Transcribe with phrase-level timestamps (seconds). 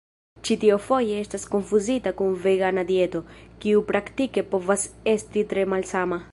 [0.47, 3.23] Ĉi tio foje estas konfuzita kun vegana dieto,
[3.65, 6.23] kiu praktike povas esti tre malsama.